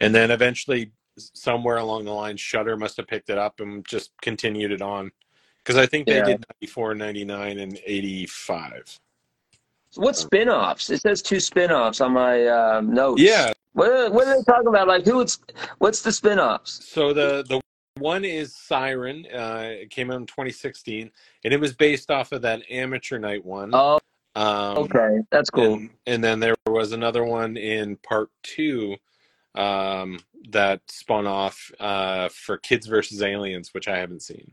[0.00, 4.12] And then eventually, somewhere along the line, Shudder must have picked it up and just
[4.22, 5.10] continued it on,
[5.62, 6.24] because I think they Yeah.
[6.24, 8.98] did 94, 99, and 85.
[9.96, 10.90] What spin-offs?
[10.90, 13.22] It says two spin-offs on my um, notes.
[13.22, 13.52] Yeah.
[13.74, 14.88] What are, what are they talking about?
[14.88, 15.20] Like who?
[15.20, 15.40] It's
[15.78, 16.88] what's the spin-offs?
[16.88, 17.60] So the the
[17.98, 19.24] one is Siren.
[19.32, 21.10] Uh, it came out in 2016,
[21.44, 23.70] and it was based off of that Amateur Night one.
[23.72, 23.98] Oh,
[24.34, 25.74] Um, okay, that's cool.
[25.74, 28.96] And, and then there was another one in part two
[29.54, 30.18] um,
[30.50, 34.52] that spun off uh, for Kids versus Aliens, which I haven't seen.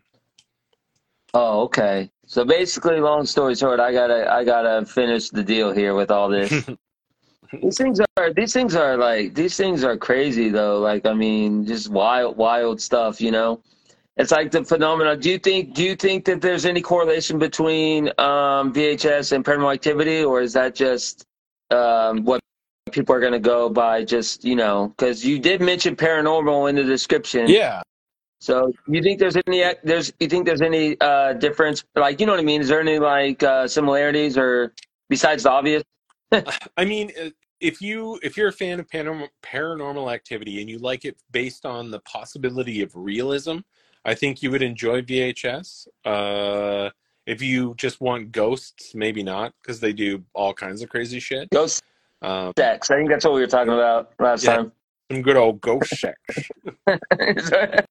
[1.33, 2.11] Oh, okay.
[2.25, 6.27] So basically, long story short, I gotta I gotta finish the deal here with all
[6.27, 6.49] this.
[7.61, 10.79] these things are these things are like these things are crazy though.
[10.79, 13.21] Like I mean, just wild wild stuff.
[13.21, 13.61] You know,
[14.17, 15.15] it's like the phenomena.
[15.15, 19.73] Do you think do you think that there's any correlation between um, VHS and paranormal
[19.73, 21.25] activity, or is that just
[21.69, 22.41] um, what
[22.91, 24.03] people are gonna go by?
[24.03, 27.47] Just you know, because you did mention paranormal in the description.
[27.47, 27.81] Yeah.
[28.39, 32.33] So you think there's any there's you think there's any uh difference like you know
[32.33, 32.61] what I mean?
[32.61, 34.73] Is there any like uh similarities or
[35.09, 35.83] besides the obvious?
[36.77, 40.79] I mean, uh, if you if you're a fan of paranormal, paranormal activity and you
[40.79, 43.59] like it based on the possibility of realism,
[44.03, 45.87] I think you would enjoy VHS.
[46.03, 46.89] Uh,
[47.27, 51.49] if you just want ghosts, maybe not, because they do all kinds of crazy shit.
[51.51, 51.83] Ghost
[52.21, 52.91] Um, sex.
[52.91, 54.57] I think that's what we were talking about last Yeah.
[54.57, 54.71] time.
[55.11, 56.17] some good old ghost sex.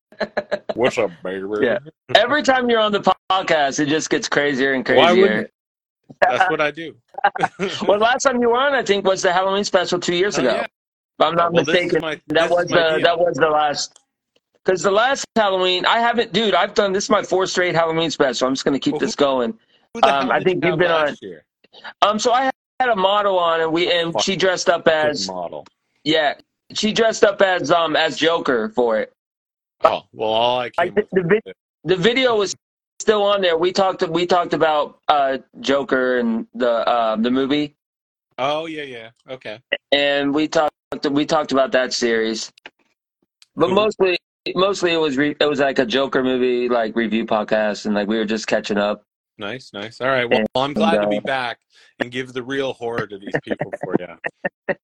[0.75, 1.45] What's up, baby?
[1.62, 1.79] Yeah.
[2.14, 5.51] Every time you're on the podcast, it just gets crazier and Why crazier.
[6.21, 6.95] That's what I do.
[7.87, 10.43] well, last time you were on, I think was the Halloween special two years Oh,
[10.43, 10.53] ago.
[10.55, 10.62] yeah.
[10.64, 12.01] If I'm not Well, mistaken.
[12.01, 13.01] my- that was the deal.
[13.03, 13.99] that was the last.
[14.64, 16.55] Because the last Halloween, I haven't, dude.
[16.55, 18.47] I've done this is my fourth straight Halloween special.
[18.49, 19.59] I'm just gonna keep Well, this going.
[20.03, 21.45] Um, I think you you've been on- year?
[22.03, 25.66] Um, so I had a model on, and we and she dressed up as model.
[26.03, 26.35] yeah,
[26.75, 29.12] she dressed up as um as Joker for it.
[29.85, 32.57] Oh well, all I Like the, the, the video was
[32.99, 33.57] still on there.
[33.59, 37.77] We talked we talked about uh Joker and the uh, the movie,
[38.38, 39.11] Oh yeah, yeah.
[39.29, 39.61] Okay.
[39.93, 40.73] and we talked
[41.11, 42.51] we talked about that series,
[43.57, 43.75] but Cool.
[43.75, 44.19] mostly
[44.55, 48.09] mostly it was re- it was like a Joker movie like review podcast, and like
[48.09, 49.05] we were just catching up.
[49.38, 50.03] Nice, nice.
[50.03, 50.29] All right.
[50.29, 51.61] Well, And, I'm glad to be uh, back
[52.01, 54.07] and give the real horror to these people for you.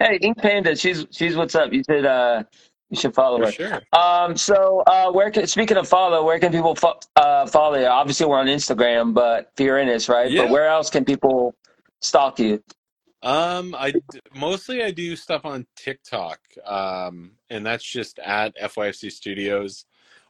[0.00, 1.72] Hey, Ink Panda, she's she's what's up.
[1.72, 2.44] You should uh
[2.90, 3.52] you should follow For her.
[3.52, 3.82] sure.
[3.92, 7.86] Um, so uh, where can speaking of follow, where can people fo- uh, follow you?
[7.86, 10.30] Obviously, we're on Instagram, but Fear Innes, right?
[10.30, 10.42] Yeah.
[10.44, 11.54] But where else can people
[12.00, 12.62] stalk you?
[13.22, 13.94] Um, I
[14.34, 19.84] mostly I do stuff on TikTok, um, and that's just at FYFC Studios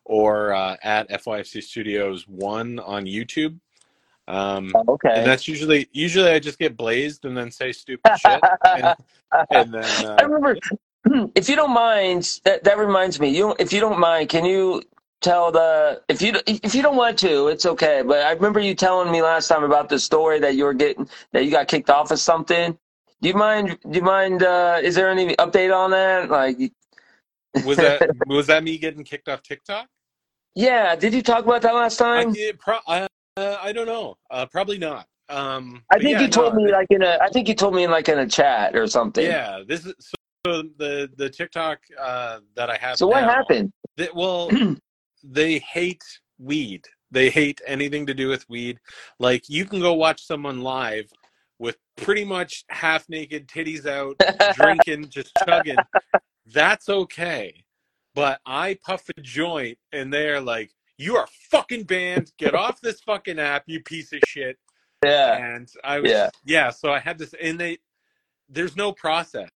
[0.05, 3.59] or uh, at FYFC Studios One on YouTube.
[4.29, 5.11] Um, Okay.
[5.15, 8.95] and that's usually usually I just get blazed and then say stupid shit, and,
[9.51, 10.59] and then I uh, remember,
[11.35, 13.31] if you don't mind, that that reminds me.
[13.31, 14.83] You, if you don't mind, can you
[15.23, 18.03] tell the if you if you don't want to, it's okay.
[18.07, 21.09] But I remember you telling me last time about the story that you were getting
[21.33, 22.79] that you got kicked off of something.
[23.23, 23.79] Do you mind?
[23.91, 24.43] Do you mind?
[24.45, 26.31] Uh, is there any update on that?
[26.31, 26.59] Like,
[27.63, 29.89] was that was that me getting kicked off TikTok?
[30.55, 32.33] yeah, did you talk about that last I, time?
[32.33, 33.09] it pro- uh,
[33.39, 34.17] uh, I don't know.
[34.31, 35.07] Uh, probably not.
[35.29, 37.19] Um, I think yeah, you told no, me like in a.
[37.21, 39.25] I think you told me in like in a chat or something.
[39.25, 40.15] Yeah, this is so,
[40.47, 42.97] so the the TikTok uh, that I have.
[42.97, 43.73] So what now, happened?
[43.97, 44.51] They, well,
[45.23, 46.05] they hate
[46.39, 46.87] weed.
[47.11, 48.79] They hate anything to do with weed.
[49.19, 51.11] Like you can go watch someone live
[51.59, 54.17] with pretty much half naked, titties out,
[54.55, 55.77] drinking, just chugging.
[56.47, 57.65] That's okay.
[58.15, 62.33] But I puff a joint and they're like, "You are fucking banned.
[62.39, 64.59] Get off this fucking app, you piece of shit."
[65.05, 65.37] Yeah.
[65.55, 66.29] and I was Yeah.
[66.45, 66.71] yeah.
[66.71, 67.79] so I had this, and they
[68.49, 69.51] there's no process.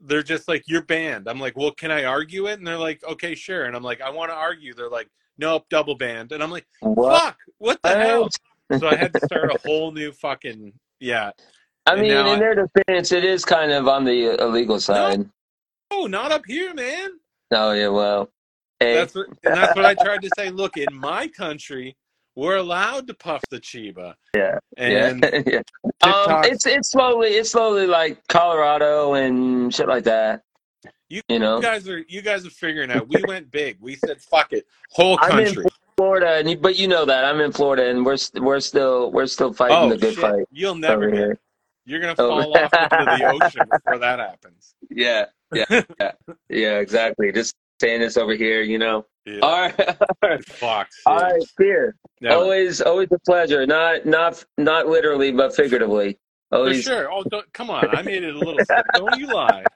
[0.00, 1.28] They're just like you're banned.
[1.28, 2.58] I'm like, well, can I argue it?
[2.58, 3.64] And they're like, okay, sure.
[3.64, 4.72] And I'm like, I want to argue.
[4.74, 6.32] They're like, nope, double banned.
[6.32, 7.20] And I'm like, What?
[7.20, 8.28] fuck, what the hell?
[8.78, 11.30] So I had to start a whole new fucking yeah.
[11.86, 15.28] I And mean, in I- their defense, it is kind of on the illegal side.
[15.90, 17.10] Oh, not up here, man.
[17.52, 18.28] Oh yeah, well,
[18.80, 20.50] hey, That's what, and that's what I tried to say.
[20.50, 21.96] Look, in my country,
[22.34, 24.14] we're allowed to puff the chiba.
[24.34, 24.58] Yeah.
[24.76, 25.42] And yeah,
[26.04, 26.10] yeah.
[26.12, 30.42] Um, it's it's slowly it's slowly like Colorado and shit like that.
[31.08, 33.08] You- you know, you guys are you guys are figuring out.
[33.08, 33.76] We went big.
[33.80, 35.64] We said fuck it, whole I'm in country.
[35.96, 39.26] Florida, and you, but you know that I'm in Florida, and we're we're still we're
[39.26, 40.20] still fighting Oh the good shit!
[40.20, 41.16] fight You'll never get.
[41.18, 41.38] here.
[41.86, 44.74] You're gonna Over- fall off into the ocean before that happens.
[44.90, 45.64] Yeah, yeah,
[46.00, 46.12] yeah,
[46.48, 47.30] yeah, exactly.
[47.32, 49.06] Just saying this over here, you know.
[49.24, 49.40] Yeah.
[49.42, 50.96] All right, all right, Fox.
[51.06, 51.42] all right.
[52.20, 52.34] Never.
[52.34, 53.66] Always, always a pleasure.
[53.66, 56.18] Not, not, not literally, but figuratively.
[56.50, 57.12] For sure.
[57.12, 57.94] Oh, don't, come on.
[57.94, 58.56] I made it a little.
[58.94, 59.64] don't you lie.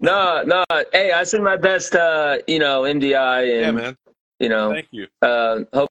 [0.00, 0.64] No, no.
[0.92, 3.12] Hey, I send my best, uh, you know, MDI,
[3.60, 3.96] Yeah, and man.
[4.40, 5.06] you know, Thank you.
[5.22, 5.88] uh, hope,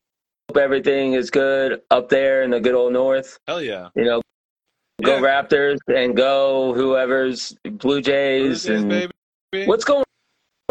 [0.49, 3.39] hope everything is good up there in the good old north.
[3.47, 3.87] Hell yeah.
[3.95, 4.21] You know,
[5.01, 5.21] go Yeah.
[5.21, 8.89] Raptors and go whoever's Blue Jays Blue Jays, and
[9.53, 9.65] baby.
[9.65, 10.03] what's going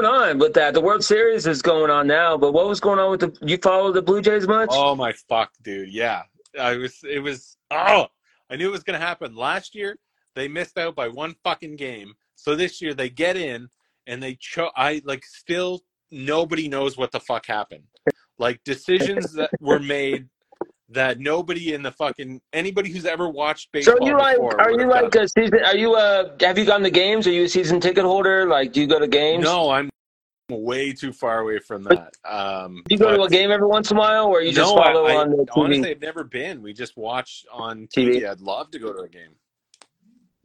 [0.04, 0.74] on with that?
[0.74, 3.36] The World Series is going on now, but what was going on with the?
[3.46, 4.70] You follow the Blue Jays much?
[4.72, 5.92] Oh my fuck, dude.
[5.92, 6.22] Yeah.
[6.58, 8.06] I was it was oh
[8.50, 9.34] I knew it was gonna happen.
[9.34, 9.96] Last year
[10.34, 12.14] they missed out by one fucking game.
[12.34, 13.68] So this year they get in
[14.06, 17.84] and they cho I like still nobody knows what the fuck happened.
[18.38, 20.28] Like decisions that were made
[20.90, 24.38] that nobody in the fucking anybody who's ever watched baseball So you like?
[24.38, 25.24] Are you like done.
[25.24, 25.64] a season?
[25.64, 26.36] Are you uh?
[26.40, 27.26] Have you gone to games?
[27.26, 28.46] Are you a season ticket holder?
[28.46, 29.44] Like, do you go to games?
[29.44, 29.90] No, I'm
[30.48, 32.12] way too far away from that.
[32.24, 34.74] Um Do you go to a game every once in a while, or you just
[34.74, 35.56] no, follow I, I on the TV?
[35.56, 36.60] honestly I've never been.
[36.60, 38.20] We just watch on TV.
[38.20, 38.30] TV.
[38.30, 39.30] I'd love to go to a game.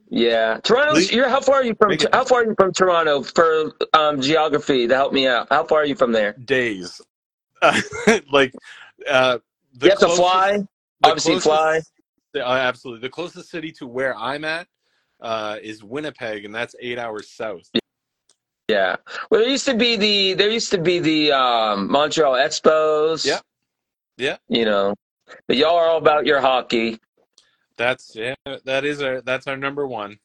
[0.09, 0.99] Yeah, Toronto.
[0.99, 1.97] You're how far are you from?
[2.13, 5.47] How far are you from Toronto for um, geography to help me out?
[5.49, 6.33] How far are you from there?
[6.33, 7.01] days.
[8.31, 8.53] like
[9.09, 9.39] uh,
[9.81, 10.57] you have to fly.
[10.57, 10.67] the
[11.03, 11.91] Obviously, closest-
[12.35, 13.01] Uh, absolutely.
[13.01, 14.67] The closest city to where I'm at
[15.21, 17.69] uh, is Winnipeg, and that's eight hours south.
[18.67, 18.95] Yeah.
[19.29, 23.25] Well, there used to be the there used to be the um, Montreal Expos.
[23.25, 23.39] Yeah.
[24.17, 24.37] Yeah.
[24.49, 24.95] You know,
[25.47, 26.99] but y'all are all about your hockey.
[27.77, 28.35] That's yeah.
[28.63, 30.17] That is our that's our number one.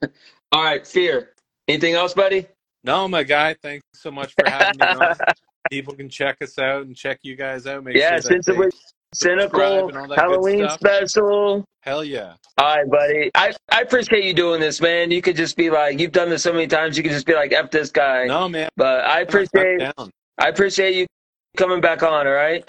[0.52, 1.30] All right, fear.
[1.66, 2.46] Anything else, buddy?
[2.84, 3.54] No, my guy.
[3.60, 5.16] Thanks so much for having me on.
[5.70, 7.84] People can check us out and check you guys out.
[7.84, 8.74] Make Yeah, sure since it was
[9.14, 11.64] Cynical and all that good Halloween special.
[11.80, 12.34] Hell yeah.
[12.58, 13.30] All right, buddy.
[13.34, 15.10] I, I appreciate you doing this, man.
[15.10, 16.96] You could just be like, you've done this so many times.
[16.96, 18.68] You could just be like, "F this guy." No man.
[18.76, 19.82] But I appreciate
[20.38, 21.06] I appreciate you
[21.56, 22.26] coming back on.
[22.26, 22.68] All right.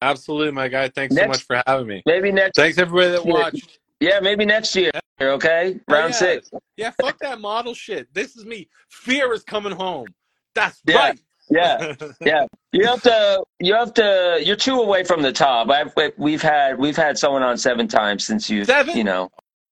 [0.00, 0.88] Absolutely, my guy.
[0.88, 2.02] Thanks so much for having me.
[2.06, 2.56] Maybe next.
[2.56, 3.78] Thanks everybody that watched.
[4.00, 4.90] Yeah, maybe next year.
[5.20, 6.18] Okay, round yeah.
[6.18, 6.50] six.
[6.76, 8.12] Yeah, fuck that model shit.
[8.12, 8.68] This is me.
[8.90, 10.08] Fear is coming home.
[10.54, 10.96] That's Yeah.
[10.96, 11.20] right.
[11.50, 12.46] Yeah, yeah.
[12.72, 13.42] You have to.
[13.60, 14.40] You have to.
[14.42, 15.68] You're two away from the top.
[15.70, 18.64] I've we've had we've had someone on seven times since you.
[18.64, 18.96] Seven?
[18.96, 19.30] You know,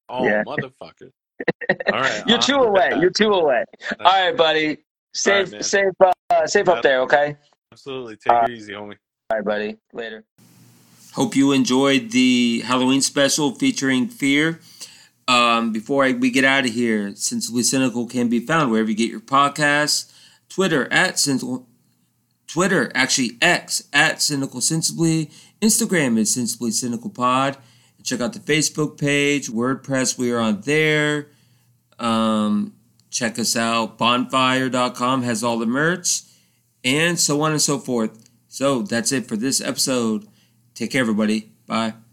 [0.08, 0.42] oh, Yeah.
[0.46, 1.10] motherfucker.
[1.92, 2.22] All right.
[2.26, 2.90] you're I'll two away.
[2.90, 3.00] that.
[3.00, 3.64] You're two away.
[4.00, 4.78] All right, buddy.
[5.14, 5.62] Safe, man.
[5.62, 5.92] safe,
[6.30, 7.00] uh, safe up there.
[7.02, 7.36] Okay.
[7.72, 8.16] Absolutely.
[8.16, 8.96] Take Uh, it easy, homie.
[9.30, 9.76] All right, buddy.
[9.92, 10.24] Later.
[11.14, 14.60] Hope you enjoyed the Halloween special featuring Fear.
[15.28, 18.88] Um, before I, we get out of here, since Sensibly Cynical can be found wherever
[18.90, 20.11] you get your podcasts.
[20.52, 21.66] Twitter at Cynical,
[22.46, 25.30] Twitter actually X at Cynical Sensibly.
[25.62, 27.56] Instagram is Sensibly Cynical Pod.
[28.02, 30.18] Check out the Facebook page, WordPress.
[30.18, 31.28] We are on there.
[31.98, 32.74] Um,
[33.10, 33.96] check us out.
[33.96, 36.22] Bonfire.com has all the merch,
[36.84, 38.28] and so on and so forth.
[38.48, 40.26] So that's it for this episode.
[40.74, 41.52] Take care, everybody.
[41.66, 41.94] Bye.